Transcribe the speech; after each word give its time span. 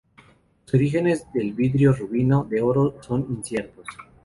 Los 0.65 0.73
orígenes 0.73 1.27
del 1.31 1.53
vidrio 1.53 1.93
rubino 1.93 2.43
de 2.45 2.63
oro 2.63 2.95
son 3.03 3.23
inciertos. 3.29 3.85